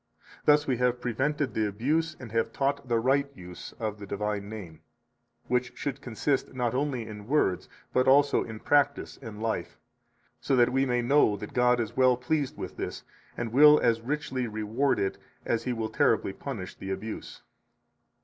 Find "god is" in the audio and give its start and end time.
11.53-11.95